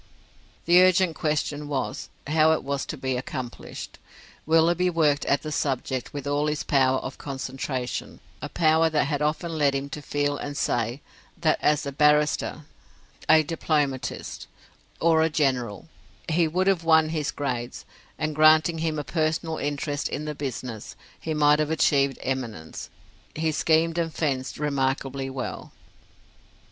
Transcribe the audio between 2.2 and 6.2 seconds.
how it was to be accomplished. Willoughby worked at the subject